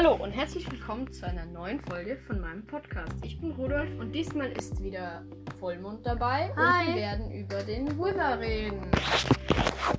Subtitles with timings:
[0.00, 3.10] Hallo und herzlich willkommen zu einer neuen Folge von meinem Podcast.
[3.22, 5.24] Ich bin Rudolf und diesmal ist wieder
[5.58, 6.86] Vollmond dabei Hi.
[6.86, 8.80] und wir werden über den Wither reden.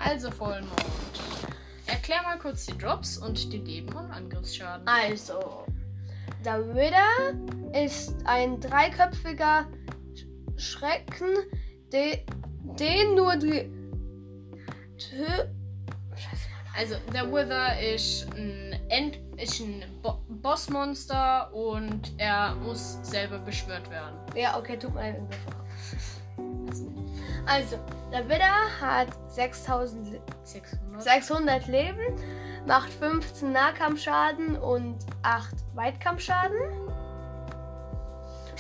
[0.02, 0.72] Also Vollmond,
[1.86, 4.88] erklär mal kurz die Drops und die Leben- und Angriffsschaden.
[4.88, 5.66] Also,
[6.46, 9.68] der Wither ist ein dreiköpfiger
[10.14, 11.36] Sch- Schrecken,
[11.92, 12.20] de,
[12.80, 13.70] den nur die
[14.98, 15.26] Tö
[16.78, 23.90] Also der Wither ist ein, End ist ein Bo Bossmonster und er muss selber beschwört
[23.90, 24.16] werden.
[24.36, 25.22] Ja, okay, tut mir leid.
[27.46, 27.80] Also,
[28.12, 31.02] der Wither hat 6000 Le 600.
[31.02, 32.16] 600 Leben,
[32.68, 36.60] macht 15 Nahkampfschaden und 8 Weitkampfschaden.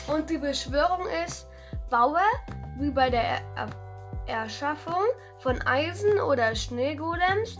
[0.07, 1.47] Und die Beschwörung ist,
[1.91, 2.21] baue,
[2.79, 3.69] wie bei der er
[4.25, 5.03] Erschaffung
[5.37, 7.57] von Eisen- oder Schneegolems,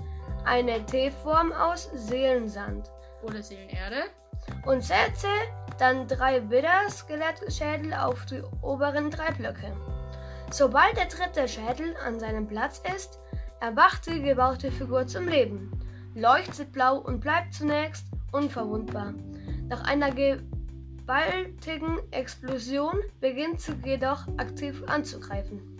[0.49, 2.89] eine T-Form aus Seelensand
[3.21, 4.05] Oder Seelenerde.
[4.65, 5.27] und setze
[5.77, 9.71] dann drei Widder-Skelettschädel auf die oberen drei Blöcke.
[10.51, 13.19] Sobald der dritte Schädel an seinem Platz ist,
[13.61, 15.71] erwacht die gebaute Figur zum Leben,
[16.15, 19.13] leuchtet blau und bleibt zunächst unverwundbar.
[19.67, 25.78] Nach einer gewaltigen Explosion beginnt sie jedoch aktiv anzugreifen.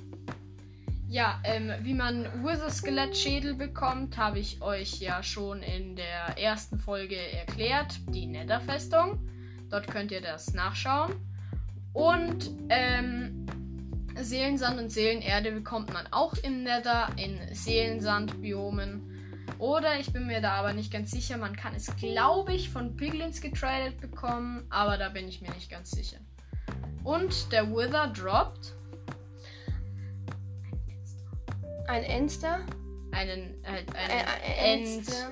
[1.11, 7.15] Ja, ähm, wie man Wither-Skelett-Schädel bekommt, habe ich euch ja schon in der ersten Folge
[7.15, 9.17] erklärt, die Netherfestung.
[9.71, 11.15] Dort könnt ihr das nachschauen.
[11.93, 13.47] Und ähm,
[14.21, 19.01] Seelensand und Seelenerde bekommt man auch im Nether in Seelensand-Biomen.
[19.57, 22.95] Oder ich bin mir da aber nicht ganz sicher, man kann es, glaube ich, von
[22.95, 26.17] Piglins getradet bekommen, aber da bin ich mir nicht ganz sicher.
[27.03, 28.75] Und der Wither droppt
[31.89, 32.59] Ein Enster?
[33.11, 35.31] einen, halt einen ein End, Enster.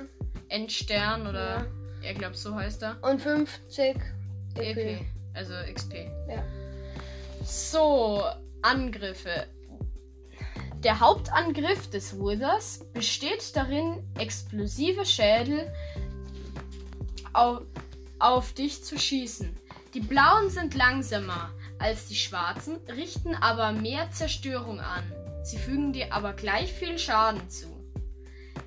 [0.50, 1.68] Endstern oder
[2.02, 2.98] ich glaube so heißt er.
[3.04, 3.96] Und 50
[4.56, 4.78] EP.
[4.78, 5.06] EP,
[5.36, 5.94] also XP.
[6.28, 6.44] Ja.
[7.44, 8.24] So,
[8.64, 9.46] Angriffe.
[10.80, 15.72] Der Hauptangriff des Withers besteht darin, explosive Schädel
[17.34, 17.62] auf,
[18.20, 19.56] auf dich zu schießen.
[19.94, 25.04] Die blauen sind langsamer als die schwarzen, richten aber mehr Zerstörung an.
[25.48, 27.68] Sie fügen dir aber gleich viel Schaden zu.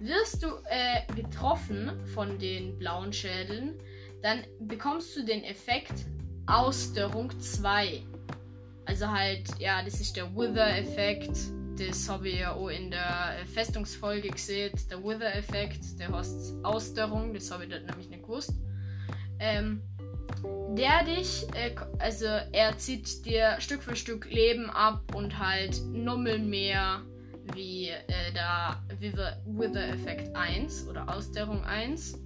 [0.01, 3.79] Wirst du äh, getroffen von den blauen Schädeln,
[4.23, 5.93] dann bekommst du den Effekt
[6.47, 8.03] Ausdörrung 2.
[8.87, 11.37] Also halt, ja, das ist der Wither-Effekt.
[11.79, 14.73] Das habe ich ja auch in der äh, Festungsfolge gesehen.
[14.91, 17.35] Der Wither-Effekt, der heißt Ausdörrung.
[17.35, 18.55] Das habe ich dort nämlich nicht gewusst.
[19.39, 19.83] Ähm,
[20.77, 26.39] der dich, äh, also er zieht dir Stück für Stück Leben ab und halt Nummel
[26.39, 27.03] mehr
[27.55, 32.19] wie äh, der Wither- Wither-Effekt 1 oder Ausdörrung 1.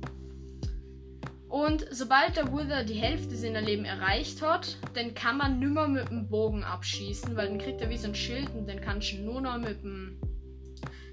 [1.48, 6.08] Und sobald der Wither die Hälfte seiner Leben erreicht hat, dann kann man nimmer mit
[6.10, 9.18] dem Bogen abschießen, weil dann kriegt er wie so ein Schild und dann kannst du
[9.18, 10.18] nur noch mit dem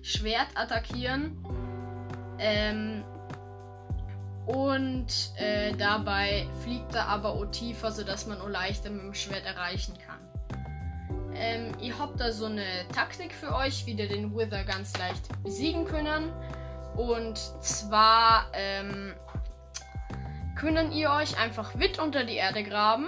[0.01, 1.37] Schwert attackieren.
[2.39, 3.03] Ähm,
[4.45, 5.07] und
[5.37, 9.93] äh, dabei fliegt er aber auch tiefer, sodass man auch leichter mit dem Schwert erreichen
[10.05, 10.19] kann.
[11.35, 15.43] Ähm, ihr habt da so eine Taktik für euch, wie ihr den Wither ganz leicht
[15.43, 16.31] besiegen können.
[16.95, 19.13] Und zwar ähm,
[20.55, 23.07] können ihr euch einfach wit unter die Erde graben.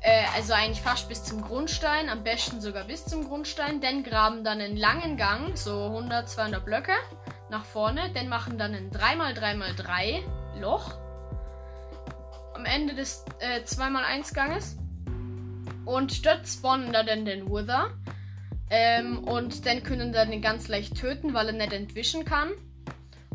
[0.00, 3.80] Äh, also eigentlich fast bis zum Grundstein, am besten sogar bis zum Grundstein.
[3.80, 6.92] Dann graben dann einen langen Gang, so 100, 200 Blöcke
[7.50, 8.10] nach vorne.
[8.14, 10.22] Dann machen dann ein 3x3x3
[10.60, 10.94] Loch
[12.54, 14.76] am Ende des äh, 2x1 Ganges.
[15.84, 17.90] Und dort spawnen da dann den Wither.
[18.70, 22.50] Ähm, und dann können da den ganz leicht töten, weil er nicht entwischen kann.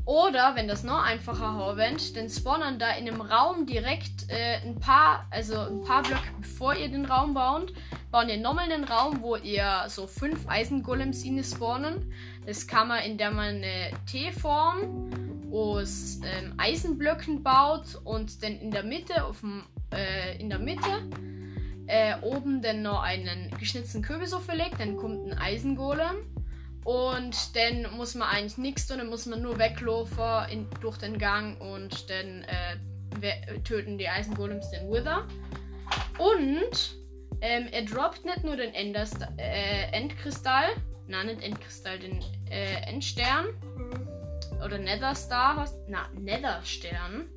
[0.06, 4.78] Oder, wenn das noch einfacher haubend, dann spawnen da in einem Raum direkt äh, ein
[4.80, 7.74] paar, also ein paar Blöcke bevor ihr den Raum baut,
[8.14, 12.14] bauen ihr nochmal einen Raum, wo ihr so fünf Eisengolems in spawnen.
[12.46, 15.10] Das kann man, indem man eine T-Form
[15.52, 21.10] aus ähm, Eisenblöcken baut und dann in der Mitte, auf dem, äh, in der Mitte,
[21.88, 26.18] äh, oben dann noch einen geschnitzten Kürbis verlegt, dann kommt ein Eisengolem.
[26.84, 31.18] Und dann muss man eigentlich nichts tun, dann muss man nur weglaufen in, durch den
[31.18, 35.28] Gang und dann äh, töten die Eisengolems den Wither.
[36.20, 37.03] Und
[37.44, 40.70] ähm, er droppt nicht nur den Endest äh, Endkristall,
[41.08, 43.48] nein, nicht Endkristall, den äh, Endstern
[44.64, 47.28] oder Netherstar, heißt- na, Netherstern.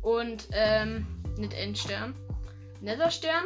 [0.00, 1.06] Und, ähm,
[1.36, 2.14] nicht Endstern,
[2.80, 3.44] Netherstern.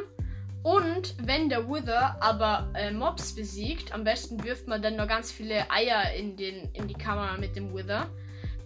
[0.63, 5.33] Und wenn der Wither aber äh, Mobs besiegt, am besten wirft man dann noch ganz
[5.33, 8.07] viele Eier in, den, in die Kamera mit dem Wither.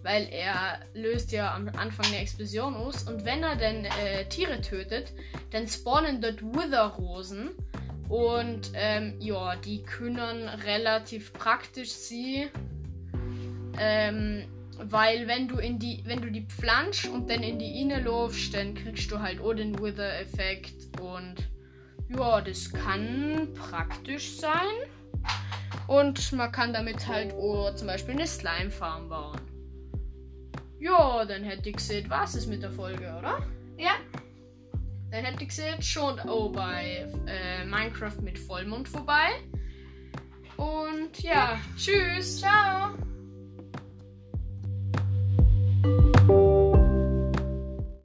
[0.05, 3.03] Weil er löst ja am Anfang eine Explosion aus.
[3.03, 5.11] Und wenn er dann äh, Tiere tötet,
[5.49, 7.49] dann spawnen dort Wither-Rosen.
[8.07, 12.49] Und ähm, ja, die können relativ praktisch sie.
[13.79, 14.45] Ähm,
[14.77, 18.53] weil wenn du in die, wenn du die pflanzt und dann in die Inne laufst,
[18.53, 21.35] dann kriegst du halt auch den Wither-Effekt und
[22.15, 24.75] ja, das kann praktisch sein.
[25.87, 29.54] Und man kann damit halt auch zum Beispiel eine Slime-Farm bauen.
[30.79, 33.41] Ja, dann hätte ich gesehen, was ist mit der Folge, oder?
[33.77, 33.93] Ja.
[35.11, 39.29] Dann hätte ich gesehen, schon oh, bei äh, Minecraft mit Vollmond vorbei.
[40.57, 42.39] Und ja, tschüss.
[42.39, 42.93] Ciao.